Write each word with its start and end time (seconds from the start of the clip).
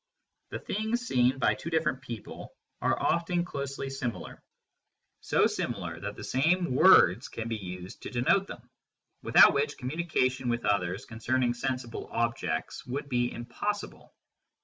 The 0.49 0.57
things 0.57 1.01
seen 1.01 1.37
by 1.37 1.53
two 1.53 1.69
different 1.69 2.01
people 2.01 2.55
are 2.81 2.99
often 2.99 3.45
closely 3.45 3.87
similar, 3.91 4.41
so 5.19 5.45
similar 5.45 5.99
that 5.99 6.15
the 6.15 6.23
same 6.23 6.73
words 6.73 7.27
can 7.27 7.47
be 7.47 7.57
used 7.57 8.01
to 8.01 8.09
denote 8.09 8.47
them, 8.47 8.67
without 9.21 9.53
which 9.53 9.77
communication 9.77 10.49
with 10.49 10.65
others 10.65 11.05
concerning 11.05 11.53
sensible 11.53 12.09
objects 12.11 12.83
would 12.87 13.09
be 13.09 13.31
impossible. 13.31 14.11